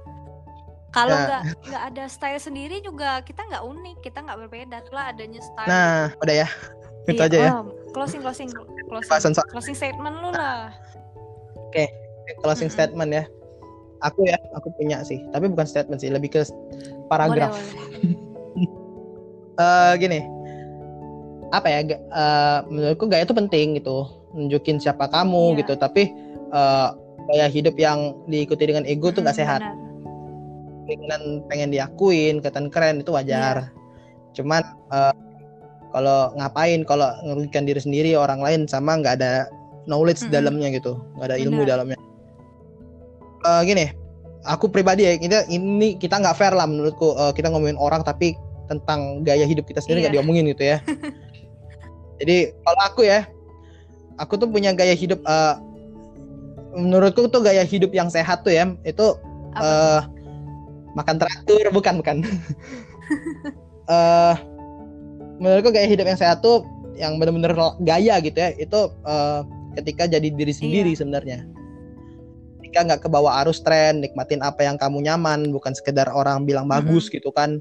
kalau 0.90 1.14
Hmm. 1.14 1.22
Ya. 1.22 1.28
nggak 1.28 1.42
nggak 1.66 1.84
ada 1.94 2.04
style 2.06 2.40
sendiri 2.40 2.82
juga 2.82 3.22
kita 3.22 3.46
nggak 3.46 3.64
unik 3.64 3.98
kita 4.02 4.18
nggak 4.20 4.38
berbeda 4.40 4.78
lah 4.90 5.06
adanya 5.10 5.40
style 5.40 5.70
Nah, 5.70 6.10
udah 6.18 6.36
ya. 6.36 6.48
Itu 7.06 7.16
Iya, 7.16 7.26
aja 7.26 7.38
ya. 7.38 7.52
oh, 7.56 7.64
closing 7.90 8.22
closing 8.22 8.50
closing 8.86 9.34
soal 9.34 9.48
closing 9.50 9.74
statement 9.74 10.16
lu 10.20 10.30
lah 10.30 10.70
closing 12.40 12.70
Mm-mm. 12.70 12.76
statement 12.76 13.12
ya. 13.12 13.24
Aku 14.00 14.24
ya, 14.24 14.40
aku 14.54 14.72
punya 14.74 15.04
sih, 15.04 15.20
tapi 15.30 15.52
bukan 15.52 15.68
statement 15.68 16.00
sih, 16.00 16.08
lebih 16.08 16.32
ke 16.32 16.42
paragraf. 17.12 17.52
boleh 17.52 17.68
boleh 17.76 18.68
Eh 19.60 19.94
gini. 20.00 20.24
Apa 21.50 21.68
ya? 21.68 21.80
eh, 21.84 22.60
menurutku 22.66 23.06
gaya 23.06 23.26
itu 23.26 23.34
penting 23.34 23.76
gitu. 23.76 24.08
Nunjukin 24.32 24.80
siapa 24.80 25.10
kamu 25.10 25.52
Iya. 25.52 25.60
gitu, 25.60 25.74
tapi 25.76 26.14
eh, 26.48 26.88
gaya 27.28 27.48
hidup 27.48 27.76
yang 27.76 28.16
diikuti 28.26 28.64
dengan 28.64 28.86
ego 28.86 29.12
tuh 29.12 29.20
nggak 29.20 29.36
Mm, 29.36 29.42
sehat. 29.42 29.60
benar. 29.60 29.89
Keinginan 30.90 31.46
pengen 31.46 31.70
diakuin, 31.70 32.42
kelihatan 32.42 32.68
keren 32.68 33.00
itu 33.00 33.14
wajar. 33.14 33.70
Iya. 33.70 33.78
cuman 34.30 34.62
eh, 34.94 35.14
kalau 35.90 36.30
ngapain 36.38 36.86
kalau 36.86 37.10
ngerugikan 37.26 37.66
diri 37.66 37.82
sendiri 37.82 38.14
orang 38.14 38.38
lain 38.42 38.70
sama 38.70 38.94
nggak 38.94 39.18
ada 39.18 39.50
knowledge 39.86 40.22
Mm-mm. 40.22 40.34
dalamnya 40.34 40.70
gitu 40.70 41.02
nggak 41.18 41.28
ada 41.34 41.38
ilmu 41.42 41.66
Benar. 41.66 41.70
dalamnya 41.82 41.98
Eh, 43.40 43.62
gini 43.66 43.86
aku 44.46 44.70
pribadi 44.70 45.10
ya 45.10 45.18
kita 45.18 45.50
ini 45.50 45.98
kita 45.98 46.22
nggak 46.22 46.38
fair 46.38 46.54
lah 46.54 46.70
menurutku 46.70 47.18
Eh, 47.18 47.34
kita 47.34 47.50
ngomongin 47.50 47.74
orang 47.82 48.06
tapi 48.06 48.38
tentang 48.70 49.26
gaya 49.26 49.50
hidup 49.50 49.66
kita 49.66 49.82
sendiri 49.82 50.06
nggak 50.06 50.14
Iya. 50.14 50.18
diomongin 50.22 50.46
gitu 50.54 50.64
ya 50.64 50.78
jadi 52.22 52.54
kalau 52.62 52.82
aku 52.86 53.02
ya 53.10 53.26
aku 54.22 54.38
tuh 54.38 54.46
punya 54.46 54.78
gaya 54.78 54.94
hidup 54.94 55.26
eh, 55.26 55.56
menurutku 56.78 57.26
tuh 57.28 57.42
gaya 57.42 57.66
hidup 57.66 57.90
yang 57.92 58.14
sehat 58.14 58.46
tuh 58.46 58.54
ya 58.54 58.70
itu 58.86 59.18
Apa 59.58 59.66
eh 59.66 60.02
makan 61.00 61.16
teratur 61.18 61.66
bukan 61.72 61.96
bukan. 62.04 62.18
Eh 63.90 64.36
menurutku 65.42 65.74
gaya 65.74 65.90
hidup 65.90 66.06
yang 66.06 66.20
sehat 66.20 66.46
tuh 66.46 66.62
yang 66.94 67.18
bener-bener 67.18 67.56
gaya 67.82 68.22
gitu 68.22 68.38
ya 68.38 68.54
itu 68.54 68.80
eh, 69.02 69.42
ketika 69.82 70.06
jadi 70.06 70.30
diri 70.30 70.54
sendiri 70.54 70.94
sebenarnya. 70.94 71.42
Ketika 72.62 72.86
nggak 72.86 73.02
kebawa 73.10 73.42
arus 73.42 73.66
tren 73.66 74.06
nikmatin 74.06 74.46
apa 74.46 74.62
yang 74.62 74.78
kamu 74.78 75.10
nyaman 75.10 75.50
bukan 75.50 75.74
sekedar 75.74 76.06
orang 76.14 76.46
bilang 76.46 76.70
bagus 76.70 77.10
gitu 77.10 77.34
kan. 77.34 77.58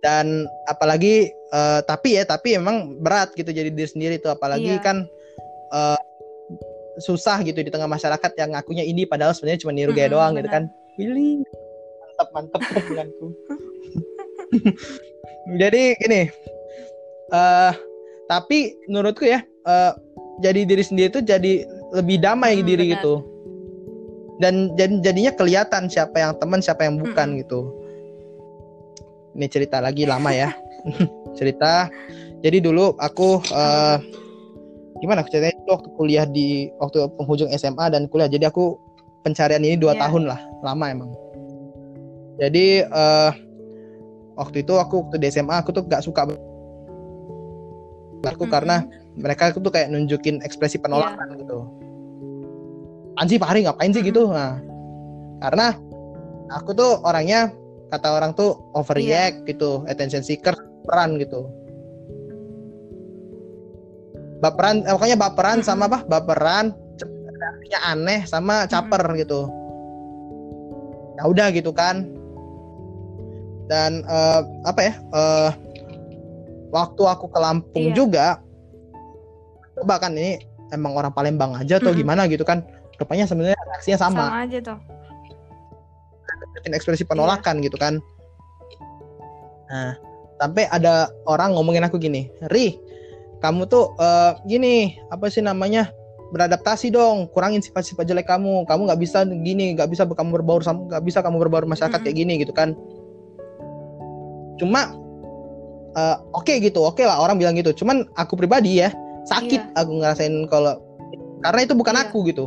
Dan 0.00 0.48
apalagi 0.64 1.28
eh, 1.28 1.80
tapi 1.84 2.16
ya 2.16 2.24
tapi 2.24 2.56
emang 2.56 2.96
berat 3.04 3.36
gitu 3.36 3.52
jadi 3.52 3.68
diri 3.68 3.84
sendiri 3.90 4.16
tuh 4.16 4.32
apalagi 4.32 4.80
Iya. 4.80 4.80
kan 4.80 5.04
eh, 5.76 6.00
susah 7.04 7.44
gitu 7.44 7.60
di 7.60 7.68
tengah 7.68 7.84
masyarakat 7.84 8.32
yang 8.40 8.56
ngakunya 8.56 8.80
ini 8.80 9.04
padahal 9.04 9.36
sebenarnya 9.36 9.60
cuma 9.60 9.76
niru 9.76 9.92
gaya 9.92 10.08
Mm-mm, 10.08 10.16
doang 10.16 10.32
gitu 10.40 10.48
benar. 10.48 10.56
kan. 10.56 10.64
Willy 10.96 11.44
mantap 12.16 12.28
mantap 12.32 12.62
hubunganku. 12.72 13.26
Jadi 15.56 15.82
gini. 15.96 16.22
Eh 17.28 17.72
tapi 18.26 18.58
menurutku 18.86 19.22
ya 19.22 19.38
eh, 19.44 19.92
jadi 20.40 20.64
diri 20.64 20.82
sendiri 20.82 21.08
itu 21.08 21.20
jadi 21.20 21.62
lebih 21.92 22.18
damai 22.18 22.58
Hmm, 22.58 22.66
diri 22.66 22.84
benar. 22.86 22.94
gitu. 22.96 23.14
Dan 24.36 24.54
jad- 24.74 25.00
jadinya 25.00 25.32
kelihatan 25.32 25.86
siapa 25.86 26.16
yang 26.16 26.32
teman 26.36 26.60
siapa 26.60 26.84
yang 26.84 26.96
bukan 26.96 27.28
Mm-mm. 27.30 27.40
gitu. 27.40 27.60
Ini 29.32 29.46
cerita 29.46 29.78
lagi 29.78 30.04
lama 30.04 30.32
ya. 30.32 30.52
Cerita. 31.38 31.88
Jadi 32.40 32.60
dulu 32.60 32.96
aku 32.96 33.40
eh, 33.44 33.96
gimana 34.98 35.20
aku 35.20 35.28
ceritanya 35.28 35.52
itu 35.54 35.68
waktu 35.68 35.88
kuliah 35.92 36.24
di 36.24 36.48
waktu 36.76 37.04
penghujung 37.14 37.52
SMA 37.52 37.86
dan 37.88 38.08
kuliah. 38.08 38.28
Jadi 38.28 38.44
aku 38.44 38.76
pencarian 39.22 39.60
ini 39.60 39.74
dua 39.74 39.92
Iya. 39.92 40.06
tahun 40.06 40.22
lah 40.26 40.40
lama 40.62 40.86
emang 40.86 41.10
jadi 42.36 42.84
eh 42.84 43.32
waktu 44.36 44.62
itu 44.62 44.76
aku 44.76 45.08
waktu 45.08 45.16
di 45.20 45.28
SMA 45.32 45.56
aku 45.64 45.72
tuh 45.72 45.82
gak 45.88 46.04
suka 46.04 46.28
aku 48.26 48.44
karena 48.50 48.84
mereka 49.16 49.54
tuh 49.54 49.70
kayak 49.72 49.88
nunjukin 49.88 50.42
ekspresi 50.44 50.76
penolakan 50.82 51.30
Iya. 51.32 51.40
gitu. 51.46 51.58
Anjir 53.16 53.40
Pak 53.40 53.48
Hari 53.48 53.64
ngapain 53.64 53.94
sih 53.96 54.04
gitu? 54.04 54.28
Nah 54.28 54.60
karena 55.40 55.72
aku 56.52 56.76
tuh 56.76 57.00
orangnya 57.06 57.48
kata 57.88 58.08
orang 58.12 58.34
tuh 58.36 58.58
overreact 58.76 59.46
Iya. 59.46 59.56
gitu 59.56 59.86
attention 59.88 60.20
seeker 60.26 60.52
baperan 60.84 61.16
gitu. 61.22 61.48
Baperan 64.42 64.84
eh, 64.84 64.92
pokoknya 64.92 65.16
baperan 65.16 65.64
sama 65.64 65.88
apa? 65.88 66.04
Baperan 66.04 66.74
reaksinya 67.36 67.80
aneh 67.88 68.20
sama 68.28 68.66
caper 68.68 69.00
gitu. 69.16 69.48
Ya 71.16 71.24
udah 71.24 71.48
gitu 71.54 71.72
kan 71.72 72.04
dan 73.66 74.02
eh, 74.06 74.40
apa 74.66 74.80
ya 74.82 74.94
eh, 74.94 75.50
waktu 76.70 77.02
aku 77.06 77.26
ke 77.30 77.38
Lampung 77.38 77.86
Iya. 77.92 77.94
juga 77.94 78.26
coba 79.76 80.00
kan 80.00 80.16
ini 80.16 80.40
emang 80.72 80.96
orang 80.96 81.12
Palembang 81.12 81.52
aja 81.54 81.78
atau 81.78 81.92
Mm-mm. 81.92 82.00
gimana 82.00 82.24
gitu 82.26 82.42
kan 82.42 82.64
rupanya 82.96 83.28
sebenarnya 83.28 83.58
reaksinya 83.76 83.98
sama, 84.00 84.24
sama 84.32 84.42
aja 84.48 84.58
tuh 84.64 84.78
ekspresi 86.66 87.06
penolakan 87.06 87.62
gitu 87.62 87.78
kan 87.78 88.02
nah 89.70 89.94
sampai 90.42 90.66
ada 90.70 91.10
orang 91.26 91.54
ngomongin 91.54 91.86
aku 91.86 91.98
gini 92.00 92.26
Ri 92.50 92.74
kamu 93.38 93.68
tuh 93.70 93.94
eh, 94.00 94.32
gini 94.48 94.96
apa 95.12 95.30
sih 95.30 95.44
namanya 95.44 95.92
beradaptasi 96.34 96.90
dong 96.90 97.30
kurangin 97.30 97.62
sifat-sifat 97.62 98.02
jelek 98.02 98.26
kamu 98.26 98.66
kamu 98.66 98.90
nggak 98.90 99.00
bisa 99.00 99.22
gini 99.22 99.78
nggak 99.78 99.86
bisa 99.92 100.02
kamu 100.08 100.42
berbaur 100.42 100.64
sama 100.66 100.90
nggak 100.90 101.04
bisa 101.06 101.22
kamu 101.22 101.36
berbaur 101.46 101.68
masyarakat 101.70 101.94
Mm-mm. 101.94 102.06
kayak 102.10 102.16
gini 102.18 102.32
gitu 102.42 102.50
kan 102.50 102.74
cuma 104.56 104.92
eh, 105.96 106.16
oke 106.32 106.52
gitu 106.60 106.80
oke 106.82 107.00
lah 107.04 107.20
orang 107.20 107.36
bilang 107.36 107.54
gitu 107.56 107.72
cuman 107.84 108.04
aku 108.16 108.36
pribadi 108.36 108.80
ya 108.80 108.92
sakit 109.26 109.60
Iya. 109.72 109.78
aku 109.80 109.90
ngerasain 110.00 110.34
kalau 110.48 110.78
karena 111.42 111.60
itu 111.64 111.74
bukan 111.76 111.94
Iya. 111.96 112.02
aku 112.08 112.18
gitu 112.28 112.46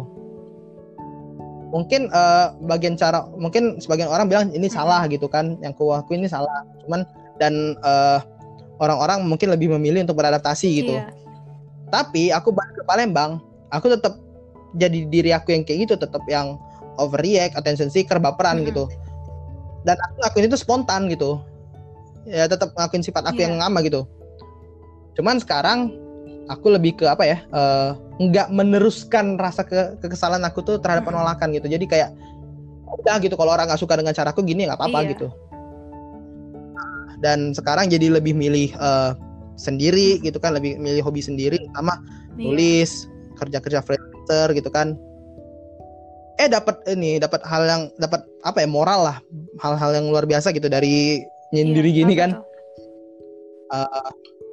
mungkin 1.70 2.10
eh, 2.10 2.46
bagian 2.66 2.98
cara 2.98 3.30
mungkin 3.38 3.78
sebagian 3.78 4.10
orang 4.10 4.26
bilang 4.26 4.50
ini 4.50 4.66
salah 4.66 5.06
gitu 5.06 5.30
kan 5.30 5.54
yang 5.62 5.74
ku 5.78 5.94
aku 5.94 6.18
ini 6.18 6.26
salah 6.26 6.66
cuman 6.86 7.06
dan 7.38 7.78
eh, 7.78 8.20
orang-orang 8.82 9.22
mungkin 9.28 9.54
lebih 9.54 9.70
memilih 9.78 10.02
untuk 10.08 10.18
beradaptasi 10.18 10.82
gitu 10.82 10.98
Iya. 10.98 11.14
tapi 11.94 12.34
aku 12.34 12.50
balik 12.50 12.74
ke 12.74 12.84
Palembang 12.90 13.38
aku 13.70 13.94
tetap 13.94 14.18
jadi 14.78 15.06
diri 15.10 15.30
aku 15.34 15.54
yang 15.54 15.62
kayak 15.66 15.90
gitu 15.90 15.94
tetap 15.98 16.22
yang 16.30 16.58
overreact 16.98 17.54
attention 17.58 17.90
seeker 17.90 18.18
baperan 18.18 18.62
Mm-mm. 18.62 18.70
gitu 18.74 18.84
dan 19.86 19.98
aku 19.98 20.16
ngakuin 20.26 20.50
itu 20.50 20.58
spontan 20.58 21.06
gitu 21.10 21.38
ya 22.30 22.46
tetap 22.46 22.72
ngakuin 22.74 23.02
sifat 23.02 23.26
aku 23.26 23.42
Iya. 23.42 23.50
yang 23.50 23.58
lama 23.58 23.82
gitu 23.82 24.06
cuman 25.18 25.42
sekarang 25.42 25.92
aku 26.48 26.72
lebih 26.72 26.96
ke 26.96 27.06
apa 27.06 27.24
ya 27.24 27.38
eh, 27.44 27.90
nggak 28.20 28.48
meneruskan 28.50 29.36
rasa 29.36 29.64
ke 29.64 29.98
kekesalan 30.00 30.44
aku 30.44 30.62
tuh 30.62 30.78
terhadap 30.78 31.04
penolakan 31.04 31.52
gitu 31.52 31.66
jadi 31.66 31.84
kayak 31.84 32.10
udah 32.90 33.16
gitu 33.18 33.34
kalau 33.34 33.54
orang 33.54 33.70
nggak 33.70 33.80
suka 33.80 33.96
dengan 33.96 34.14
caraku 34.14 34.42
gini 34.42 34.66
nggak 34.66 34.78
apa-apa 34.78 35.00
Iya. 35.02 35.10
gitu 35.14 35.28
dan 37.20 37.52
sekarang 37.52 37.92
jadi 37.92 38.16
lebih 38.16 38.32
milih 38.32 38.72
eh, 38.72 39.12
sendiri 39.60 40.24
gitu 40.24 40.40
kan 40.40 40.56
lebih 40.56 40.80
milih 40.80 41.04
hobi 41.04 41.20
sendiri 41.20 41.60
sama 41.76 42.00
Iya. 42.36 42.48
nulis 42.48 42.92
kerja-kerja 43.36 43.84
freelancer 43.84 44.48
gitu 44.54 44.70
kan 44.70 44.96
eh 46.40 46.48
dapat 46.48 46.80
ini 46.88 47.20
dapat 47.20 47.44
hal 47.44 47.68
yang 47.68 47.82
dapat 48.00 48.24
apa 48.42 48.64
ya 48.64 48.68
moral 48.68 49.04
lah 49.04 49.18
hal-hal 49.60 49.92
yang 49.92 50.08
luar 50.08 50.24
biasa 50.24 50.56
gitu 50.56 50.72
dari 50.72 51.20
nyendiri 51.52 51.90
Iya, 51.90 51.98
gini 52.00 52.14
apa 52.14 52.20
kan 52.20 52.32
tuh? 52.32 52.46
Eh, 53.70 53.88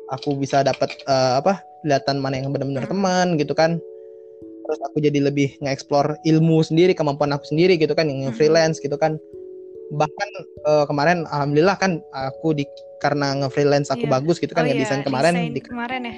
aku 0.08 0.28
bisa 0.36 0.60
dapat 0.60 0.92
eh, 0.98 1.34
apa 1.36 1.52
kelihatan 1.80 2.16
mana 2.18 2.36
yang 2.36 2.50
benar-benar 2.50 2.84
Hmm. 2.84 2.92
teman 2.92 3.26
gitu 3.36 3.52
kan 3.52 3.78
terus 4.62 4.80
aku 4.82 4.98
jadi 4.98 5.22
lebih 5.22 5.54
nge-explore 5.58 6.18
ilmu 6.22 6.58
sendiri 6.60 6.90
kemampuan 6.90 7.30
aku 7.30 7.46
sendiri 7.46 7.74
gitu 7.74 7.92
kan 7.92 8.06
yang 8.06 8.28
Hmm. 8.28 8.34
freelance 8.34 8.76
gitu 8.76 8.94
kan 8.94 9.14
bahkan 9.88 10.28
eh, 10.66 10.84
kemarin 10.84 11.22
alhamdulillah 11.26 11.76
kan 11.76 12.02
aku 12.12 12.52
di 12.52 12.66
karena 12.98 13.38
nge-freelance 13.38 13.88
aku 13.88 14.04
Iya. 14.04 14.12
bagus 14.12 14.36
gitu 14.36 14.50
kan 14.50 14.64
oh, 14.64 14.68
ngedesain 14.68 15.00
iya, 15.00 15.06
kemarin 15.06 15.34
desain 15.34 15.54
di- 15.54 15.62
kemarin 15.62 16.02
ya 16.02 16.14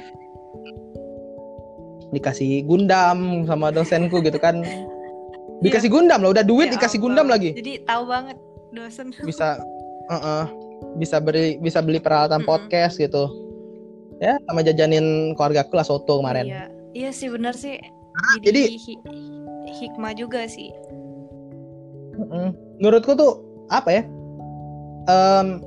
dikasih 2.09 2.65
gundam 2.65 3.19
sama 3.45 3.69
dosenku 3.69 4.25
gitu 4.25 4.41
kan 4.41 4.65
dikasih 5.65 5.93
gundam 5.93 6.19
loh 6.19 6.33
udah 6.33 6.43
duit 6.43 6.73
Ya 6.73 6.75
dikasih 6.75 6.97
Allah. 6.97 7.05
gundam 7.05 7.27
lagi 7.29 7.51
jadi 7.53 7.85
tahu 7.85 8.03
banget 8.09 8.37
dosen 8.71 9.13
bisa 9.21 9.61
uh-uh, 10.09 10.49
bisa 10.97 11.19
beli 11.19 11.59
bisa 11.59 11.79
beli 11.79 11.99
peralatan 11.99 12.43
Mm-mm. 12.43 12.51
podcast 12.51 12.99
gitu. 12.99 13.27
Ya 14.19 14.35
sama 14.51 14.63
jajanin 14.63 15.35
keluargaku 15.35 15.79
lah 15.79 15.87
soto 15.87 16.19
kemarin. 16.19 16.47
Iya 16.47 16.65
iya 16.93 17.11
sih 17.11 17.31
benar 17.31 17.55
sih. 17.55 17.79
Jadi- 18.43 18.43
jadi, 18.43 18.63
hi- 18.75 19.03
hikmah 19.79 20.13
juga 20.13 20.43
sih. 20.45 20.75
Menurutku 22.79 23.15
tuh 23.15 23.39
apa 23.71 23.91
ya? 23.95 24.03
Em, 25.07 25.63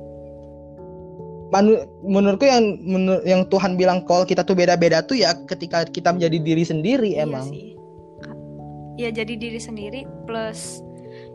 manu- 1.48 1.84
menurutku 2.04 2.44
yang 2.44 2.76
menur- 2.78 3.24
yang 3.24 3.48
Tuhan 3.48 3.76
bilang 3.76 4.04
kalau 4.04 4.24
kita 4.24 4.44
tuh 4.44 4.52
beda-beda 4.52 5.00
tuh 5.00 5.16
ya 5.16 5.32
ketika 5.48 5.88
kita 5.88 6.12
menjadi 6.12 6.38
diri 6.38 6.64
sendiri 6.64 7.16
Iya 7.16 7.24
emang. 7.24 7.48
sih. 7.48 7.72
Ya 9.00 9.08
jadi 9.08 9.32
diri 9.34 9.56
sendiri 9.56 10.04
plus 10.28 10.84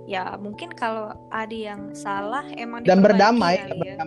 ya 0.07 0.39
mungkin 0.39 0.71
kalau 0.71 1.11
ada 1.29 1.51
yang 1.53 1.91
salah 1.91 2.47
emang 2.55 2.87
dan 2.87 3.03
berdamai 3.03 3.59
ya. 3.83 3.99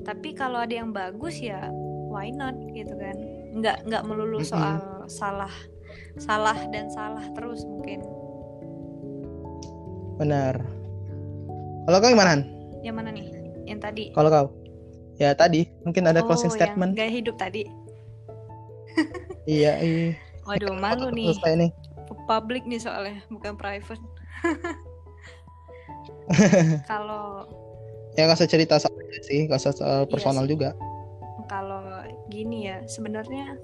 Tapi 0.00 0.32
kalau 0.32 0.60
ada 0.60 0.72
yang 0.72 0.92
bagus 0.92 1.40
ya 1.40 1.68
why 2.12 2.28
not 2.28 2.54
gitu 2.70 2.92
kan. 2.94 3.16
Nggak 3.56 3.88
nggak 3.88 4.02
melulu 4.04 4.44
soal 4.44 5.08
salah 5.08 5.52
salah 6.20 6.56
dan 6.70 6.92
salah 6.92 7.24
terus 7.34 7.64
mungkin. 7.64 8.04
benar 10.20 10.60
kalau 11.88 11.96
kau 11.96 12.12
gimana 12.12 12.36
Han? 12.36 12.42
Yang 12.84 12.94
mana 13.00 13.08
nih? 13.08 13.26
Yang 13.64 13.80
tadi. 13.88 14.04
kalau 14.12 14.28
kau 14.28 14.46
ya 15.16 15.32
tadi 15.32 15.64
mungkin 15.80 16.04
ada 16.04 16.20
closing 16.20 16.52
Oh, 16.52 16.56
statement 16.60 16.92
Yang 16.92 17.00
gaya 17.00 17.12
hidup 17.12 17.36
tadi. 17.40 17.62
iya 19.48 19.80
iya 19.84 20.12
Waduh, 20.44 20.76
malu 20.76 21.08
nih. 21.08 21.32
nih 21.56 21.72
Public 22.28 22.62
nih 22.68 22.78
soalnya, 22.78 23.24
bukan 23.26 23.56
private. 23.58 23.98
kalau 26.90 27.46
ya 28.14 28.26
nggak 28.26 28.38
usah 28.38 28.50
cerita 28.50 28.74
soal 28.78 28.94
sih 29.22 29.46
nggak 29.46 29.58
usah 29.58 29.74
soal 29.74 29.98
Iya 30.04 30.08
personal 30.08 30.44
sih. 30.46 30.50
juga 30.54 30.68
kalau 31.46 31.82
gini 32.30 32.66
ya 32.66 32.78
sebenarnya 32.86 33.58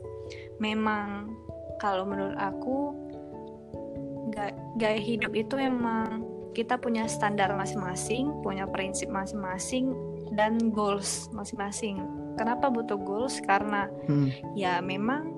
memang 0.58 1.30
kalau 1.78 2.02
menurut 2.02 2.34
aku 2.34 2.92
ga- 4.32 4.56
gaya 4.76 4.98
hidup 4.98 5.30
itu 5.32 5.54
memang 5.54 6.24
kita 6.52 6.74
punya 6.74 7.04
standar 7.06 7.52
masing-masing 7.52 8.32
punya 8.40 8.64
prinsip 8.66 9.06
masing-masing 9.06 9.92
dan 10.34 10.58
goals 10.72 11.28
masing-masing 11.30 12.00
kenapa 12.34 12.66
butuh 12.66 12.98
goals 12.98 13.38
karena 13.44 13.86
Hmm. 14.08 14.32
ya 14.56 14.80
memang 14.80 15.30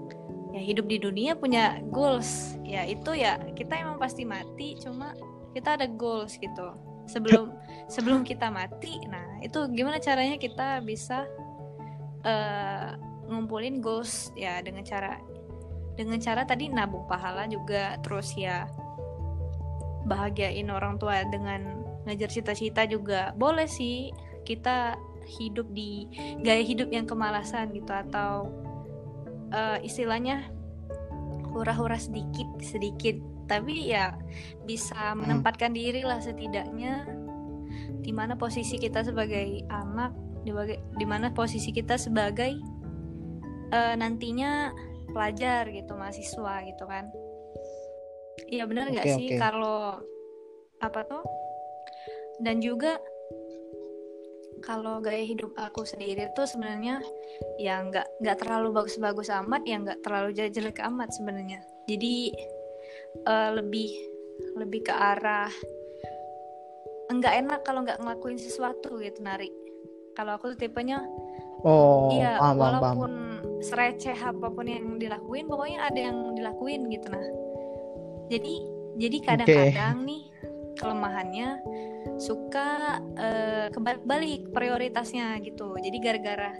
ya 0.48 0.64
hidup 0.64 0.88
di 0.88 0.96
dunia 0.96 1.36
punya 1.36 1.76
goals 1.92 2.56
ya 2.64 2.80
itu 2.82 3.12
ya 3.12 3.36
kita 3.52 3.76
emang 3.76 4.00
pasti 4.00 4.24
mati 4.24 4.80
cuma 4.80 5.12
kita 5.58 5.74
ada 5.74 5.86
goals 5.90 6.38
gitu. 6.38 6.70
Sebelum 7.08 7.50
sebelum 7.88 8.20
kita 8.20 8.52
mati 8.52 9.00
nah 9.08 9.40
itu 9.40 9.64
gimana 9.72 9.96
caranya 9.96 10.36
kita 10.36 10.84
bisa 10.84 11.24
eh, 12.22 12.92
ngumpulin 13.28 13.80
goals 13.80 14.28
ya 14.36 14.60
dengan 14.60 14.84
cara 14.84 15.16
dengan 15.96 16.20
cara 16.22 16.44
tadi 16.46 16.70
nabung 16.70 17.08
pahala 17.10 17.48
juga 17.48 17.98
terus 18.04 18.36
ya 18.38 18.68
bahagiain 20.06 20.70
orang 20.70 20.96
tua 20.96 21.26
dengan 21.28 21.84
ngejar 22.06 22.30
cita-cita 22.32 22.88
juga. 22.88 23.32
Boleh 23.36 23.68
sih 23.68 24.12
kita 24.46 24.96
hidup 25.28 25.68
di 25.76 26.08
gaya 26.40 26.64
hidup 26.64 26.88
yang 26.88 27.04
kemalasan 27.04 27.68
gitu 27.76 27.92
atau 27.92 28.48
eh, 29.52 29.78
istilahnya 29.84 30.48
hura-hura 31.52 31.96
sedikit 32.00 32.48
sedikit 32.60 33.16
tapi 33.48 33.88
ya 33.88 34.14
bisa 34.68 35.16
menempatkan 35.16 35.72
diri 35.72 36.04
lah 36.04 36.20
setidaknya 36.20 37.08
di 38.04 38.12
mana 38.12 38.36
posisi 38.36 38.76
kita 38.76 39.02
sebagai 39.02 39.64
anak 39.72 40.12
di 40.96 41.04
mana 41.04 41.32
posisi 41.32 41.72
kita 41.72 41.96
sebagai 41.96 42.56
eh, 43.72 43.94
nantinya 43.96 44.72
pelajar 45.12 45.68
gitu 45.72 45.92
mahasiswa 45.96 46.54
gitu 46.68 46.84
kan. 46.84 47.08
Iya 48.48 48.64
benar 48.70 48.92
nggak 48.94 49.08
Oke, 49.08 49.16
sih 49.18 49.28
oke. 49.34 49.40
kalau 49.40 49.98
apa 50.78 51.00
tuh? 51.04 51.24
Dan 52.38 52.62
juga 52.62 52.96
kalau 54.62 54.98
gaya 54.98 55.22
hidup 55.22 55.54
aku 55.58 55.86
sendiri 55.86 56.30
tuh 56.34 56.46
sebenarnya 56.46 57.02
ya 57.62 57.82
nggak 57.82 58.06
nggak 58.22 58.36
terlalu 58.42 58.74
bagus-bagus 58.74 59.30
amat 59.30 59.62
ya 59.66 59.78
nggak 59.82 60.00
terlalu 60.02 60.34
jelek-jelek 60.34 60.78
amat 60.86 61.10
sebenarnya. 61.14 61.60
Jadi 61.88 62.30
eh, 63.26 63.50
lebih 63.56 63.90
lebih 64.58 64.86
ke 64.86 64.94
arah 64.94 65.50
enggak 67.08 67.34
enak 67.40 67.60
kalau 67.64 67.82
nggak 67.82 67.98
ngelakuin 67.98 68.36
sesuatu 68.36 69.00
gitu 69.00 69.24
nari. 69.24 69.48
Kalau 70.12 70.36
aku 70.36 70.54
tuh 70.54 70.68
tipenya 70.68 71.02
oh 71.64 72.12
iya 72.12 72.36
paham, 72.36 72.58
paham, 72.58 72.58
paham. 72.58 72.58
walaupun 72.60 73.12
sereceh 73.64 74.14
apa 74.14 74.46
pun 74.50 74.66
yang 74.68 74.98
dilakuin 75.00 75.50
pokoknya 75.50 75.88
ada 75.88 76.00
yang 76.10 76.36
dilakuin 76.36 76.86
gitu 76.92 77.06
nah. 77.10 77.26
Jadi 78.28 78.54
jadi 78.98 79.16
kadang-kadang 79.24 80.04
nih 80.04 80.22
kelemahannya 80.78 81.48
suka 82.20 83.00
eh, 83.16 83.66
kebalik-balik 83.72 84.52
prioritasnya 84.52 85.40
gitu. 85.42 85.74
Jadi 85.80 85.96
gara-gara 86.02 86.52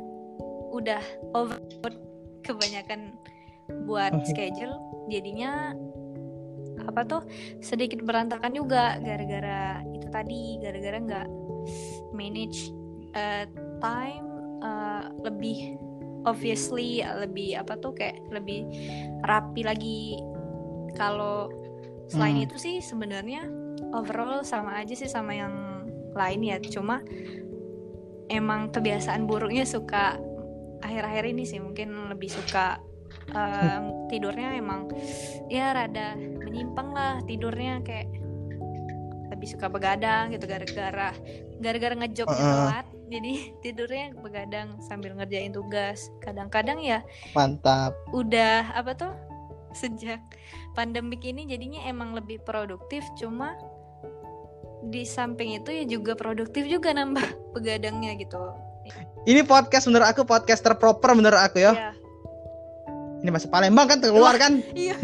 udah 0.73 1.03
overload 1.37 1.97
kebanyakan 2.45 3.13
buat 3.85 4.17
schedule 4.25 4.81
jadinya 5.13 5.77
apa 6.89 7.05
tuh 7.05 7.23
sedikit 7.61 8.01
berantakan 8.01 8.57
juga 8.57 8.97
gara-gara 9.05 9.85
itu 9.93 10.09
tadi 10.09 10.57
gara-gara 10.65 10.97
nggak 10.97 11.29
manage 12.17 12.73
eh, 13.13 13.45
time 13.79 14.27
eh, 14.65 15.05
lebih 15.23 15.77
obviously 16.27 17.01
lebih 17.05 17.61
apa 17.61 17.79
tuh 17.79 17.95
kayak 17.95 18.19
lebih 18.33 18.67
rapi 19.23 19.63
lagi. 19.63 20.19
Kalau 20.97 21.53
selain 22.09 22.41
Hmm. 22.41 22.47
itu 22.49 22.57
sih 22.59 22.77
sebenarnya 22.83 23.47
overall 23.95 24.43
sama 24.43 24.81
aja 24.83 24.97
sih 24.97 25.07
sama 25.07 25.37
yang 25.37 25.55
lain 26.17 26.41
ya. 26.43 26.57
Cuma 26.59 27.05
emang 28.29 28.69
kebiasaan 28.75 29.25
buruknya 29.25 29.65
suka 29.69 30.19
akhir-akhir 30.83 31.25
ini 31.31 31.45
sih. 31.47 31.61
Mungkin 31.63 32.11
lebih 32.11 32.29
suka 32.33 32.83
eh, 33.33 33.81
tidurnya 34.11 34.59
emang 34.59 34.91
ya 35.53 35.73
rada 35.73 36.17
menyimpang 36.49 36.89
lah 36.97 37.21
tidurnya 37.29 37.85
kayak 37.85 38.09
lebih 39.29 39.49
suka 39.55 39.69
begadang 39.69 40.33
gitu 40.33 40.49
gara-gara 40.49 41.13
gara-gara 41.61 41.95
ngejobnya 42.01 42.41
Heeh. 42.41 42.57
telat 42.57 42.87
jadi 43.09 43.33
tidurnya 43.65 44.07
begadang 44.21 44.69
sambil 44.85 45.17
ngerjain 45.17 45.53
tugas. 45.53 46.13
Kadang-kadang 46.21 46.81
ya 46.81 47.01
mantap. 47.33 47.97
udah 48.13 48.73
apa 48.77 48.93
tuh 48.97 49.13
sejak 49.77 50.21
pandemik 50.73 51.21
ini 51.25 51.45
jadinya 51.45 51.85
emang 51.85 52.17
lebih 52.17 52.41
produktif 52.45 53.05
cuma 53.21 53.53
di 54.89 55.05
samping 55.05 55.59
itu 55.61 55.69
ya 55.75 55.85
juga 55.85 56.17
produktif 56.17 56.65
juga 56.65 56.95
nambah 56.97 57.25
begadangnya 57.57 58.17
gitu. 58.17 58.41
Ini 59.29 59.45
podcast 59.45 59.85
menurut 59.93 60.09
aku 60.09 60.25
podcast 60.25 60.65
terproper 60.65 61.13
menurut 61.13 61.37
aku 61.37 61.61
ya. 61.61 61.73
Ya 61.77 61.93
ini 63.23 63.31
masih 63.35 63.49
Palembang 63.51 63.87
kan 63.91 63.99
keluar. 63.99 64.35
kan? 64.39 64.63
Iya. 64.79 64.95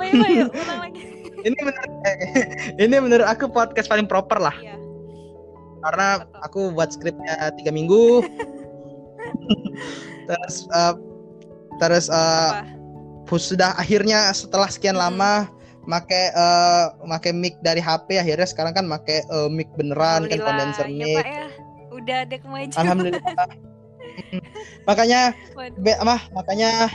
Ya 0.00 0.44
ulang 0.48 0.80
lagi. 0.90 1.02
Ini 1.44 1.60
menurut 1.60 1.92
ini 2.88 2.96
menurut 3.04 3.26
aku 3.28 3.52
podcast 3.52 3.84
paling 3.92 4.08
proper 4.08 4.40
lah. 4.40 4.56
Iya. 4.64 4.80
Karena 5.84 6.24
Betul. 6.24 6.40
aku 6.40 6.60
buat 6.72 6.88
skripnya 6.96 7.52
tiga 7.60 7.68
minggu. 7.68 8.24
Terus 10.24 10.64
eh, 10.72 10.94
terus 11.84 12.06
eh, 12.08 12.50
apa? 12.64 13.36
sudah 13.36 13.76
akhirnya 13.76 14.32
setelah 14.32 14.72
sekian 14.72 14.96
Mm-mm. 14.96 15.04
lama 15.20 15.44
make 15.84 16.16
eh, 16.32 16.84
make 17.04 17.28
mic 17.36 17.60
dari 17.60 17.84
HP 17.84 18.16
akhirnya 18.24 18.48
sekarang 18.48 18.72
kan 18.72 18.88
make 18.88 19.04
eh, 19.04 19.48
mic 19.52 19.68
beneran 19.76 20.24
kan 20.24 20.40
kondenser 20.40 20.88
ya 20.88 20.96
mic. 20.96 21.16
Pak 21.20 21.28
ya. 21.28 21.46
Udah 21.92 22.16
ada 22.24 22.36
kemajuan. 22.40 22.80
Alhamdulillah. 22.80 23.36
Makanya 24.88 25.20
Waduh. 25.52 25.80
be, 25.84 25.92
mah 26.00 26.20
makanya 26.32 26.88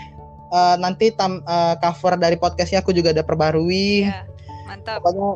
eh, 0.49 0.75
nanti 0.77 1.11
tam, 1.11 1.41
eh, 1.41 1.75
cover 1.77 2.15
dari 2.15 2.35
podcastnya 2.35 2.81
aku 2.81 2.91
juga 2.91 3.09
ada 3.09 3.21
perbarui. 3.21 4.05
Iya, 4.05 4.25
mantap. 4.65 5.01
Pokoknya 5.01 5.29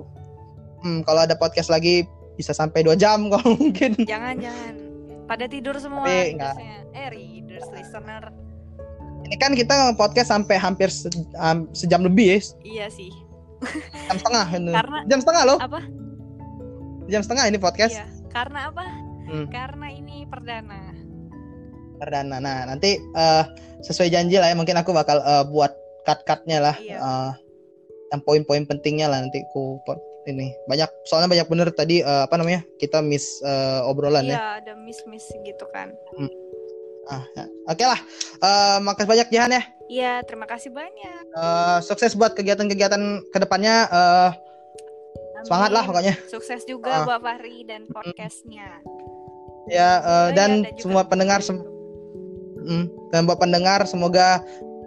hmm, 0.81 0.99
kalau 1.03 1.21
ada 1.23 1.35
podcast 1.35 1.69
lagi 1.69 2.05
bisa 2.33 2.51
sampai 2.51 2.81
dua 2.81 2.97
jam 2.97 3.25
kalau 3.33 3.53
mungkin. 3.55 3.93
Jangan 3.99 4.35
jangan. 4.37 4.73
Pada 5.23 5.45
tidur 5.47 5.77
semua 5.79 6.03
Tapi 6.03 6.35
enggak. 6.35 6.55
eh 6.91 7.07
readers 7.09 7.65
listener. 7.71 8.29
Ini 9.23 9.35
kan 9.39 9.55
kita 9.55 9.95
podcast 9.95 10.29
sampai 10.29 10.59
hampir 10.59 10.91
se- 10.91 11.07
am- 11.39 11.71
sejam 11.71 12.03
lebih 12.03 12.35
ya. 12.35 12.39
Iya 12.61 12.85
sih. 12.91 13.09
Jam 14.11 14.19
setengah 14.19 14.45
ini. 14.51 14.73
Karena- 14.75 15.03
jam 15.07 15.19
setengah 15.23 15.43
loh. 15.47 15.57
Apa? 15.63 15.79
Jam 17.07 17.21
setengah 17.23 17.47
ini 17.47 17.55
podcast. 17.55 17.95
Iya, 17.95 18.07
karena 18.27 18.67
apa? 18.67 18.83
Hmm. 19.23 19.47
Karena 19.47 19.87
ini 19.87 20.27
perdana. 20.27 20.91
Perdana 21.95 22.37
nah 22.37 22.63
nanti 22.63 22.95
eh, 22.97 23.43
sesuai 23.81 24.09
janji 24.09 24.37
lah 24.37 24.47
ya 24.47 24.55
mungkin 24.55 24.75
aku 24.75 24.91
bakal 24.91 25.19
eh, 25.19 25.43
buat 25.45 25.73
cut 26.03 26.23
cutnya 26.23 26.59
lah 26.59 26.75
Iya. 26.75 26.97
eh, 26.97 27.31
yang 28.09 28.21
poin-poin 28.21 28.63
pentingnya 28.63 29.07
lah 29.07 29.19
nanti 29.19 29.41
aku 29.43 29.81
pot 29.81 29.97
ini 30.23 30.55
banyak 30.65 30.87
soalnya 31.03 31.27
banyak 31.27 31.47
bener 31.47 31.67
tadi 31.69 31.99
eh, 31.99 32.21
apa 32.23 32.35
namanya 32.35 32.63
kita 32.77 32.99
miss 32.99 33.41
eh, 33.41 33.81
obrolan 33.83 34.23
ya 34.23 34.33
Iya, 34.33 34.45
ada 34.59 34.73
miss-miss 34.77 35.27
gitu 35.37 35.65
kan. 35.69 35.91
ah, 37.05 37.23
ya. 37.33 37.43
oke 37.67 37.83
lah 37.83 37.99
Eh, 38.39 38.77
makasih 38.79 39.09
banyak 39.09 39.27
Jihan 39.29 39.51
ya 39.51 39.63
Iya, 39.83 40.13
terima 40.23 40.47
kasih 40.47 40.71
banyak. 40.71 41.23
Eh, 41.29 41.77
sukses 41.81 42.13
buat 42.13 42.31
kegiatan-kegiatan 42.31 42.99
ke 43.29 43.37
depannya 43.37 43.83
eh, 43.85 44.29
semangat 45.43 45.71
lah 45.71 45.83
pokoknya 45.83 46.15
Sukses 46.25 46.63
juga 46.63 46.91
Ah. 46.93 47.03
buat 47.03 47.19
Fahri 47.19 47.63
dan 47.63 47.83
podcastnya. 47.87 48.79
ya 49.65 49.89
eh, 49.97 50.07
Oh 50.07 50.25
iya, 50.25 50.31
dan 50.33 50.49
juga 50.65 50.79
semua 50.79 51.03
pendengar 51.03 51.39
sem- 51.39 51.63
mm, 52.63 52.85
dan 53.11 53.23
buat 53.23 53.37
pendengar 53.37 53.83
semoga 53.83 54.39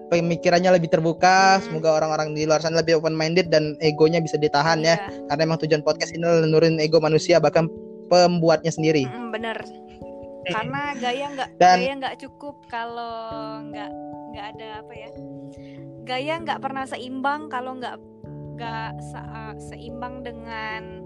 pemikirannya 0.06 0.70
lebih 0.72 0.88
terbuka 0.88 1.58
Hmm. 1.58 1.62
semoga 1.62 1.94
orang-orang 1.94 2.32
di 2.32 2.46
luar 2.46 2.58
sana 2.58 2.78
lebih 2.78 2.98
open 2.98 3.12
minded 3.12 3.50
dan 3.50 3.74
egonya 3.80 4.18
bisa 4.18 4.36
ditahan 4.36 4.80
ya 4.80 4.94
Iya, 4.96 5.26
karena 5.26 5.42
emang 5.44 5.60
tujuan 5.60 5.82
podcast 5.82 6.14
ini 6.14 6.22
nurunin 6.22 6.78
ego 6.78 6.98
manusia 6.98 7.36
bahkan 7.36 7.66
pembuatnya 8.06 8.70
sendiri 8.70 9.04
mm, 9.04 9.30
bener. 9.30 9.58
Karena 10.46 10.94
gaya 10.94 11.26
nggak 11.28 11.50
gaya 11.58 11.92
nggak 11.98 12.16
cukup 12.22 12.54
kalau 12.70 13.18
nggak 13.66 13.90
nggak 14.30 14.46
ada 14.54 14.68
apa 14.78 14.92
ya? 14.94 15.10
Gaya 16.06 16.34
nggak 16.38 16.62
pernah 16.62 16.86
seimbang 16.86 17.50
kalau 17.50 17.74
nggak 17.74 17.98
nggak 18.54 18.90
se- 19.02 19.30
seimbang 19.68 20.22
dengan 20.22 21.02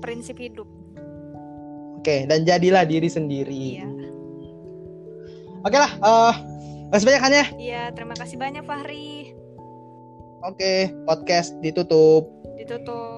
prinsip 0.00 0.40
hidup. 0.40 0.64
oke 1.94 2.16
dan 2.24 2.44
jadilah 2.44 2.84
diri 2.84 3.08
sendiri 3.08 3.80
Iya. 3.80 3.88
Oke 5.64 5.76
lah 5.76 5.92
eh 5.96 6.34
masih 6.92 7.06
banyak 7.08 7.22
kan 7.24 7.32
ya 7.32 7.46
Iya, 7.56 7.82
terima 7.90 8.14
kasih 8.14 8.36
banyak 8.38 8.62
Fahri. 8.62 9.34
oke 10.44 10.74
podcast 11.08 11.56
ditutup 11.58 12.28
Ditutup. 12.54 13.13